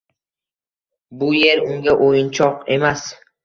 [1.21, 3.09] Bu yer unga o'yinchok emas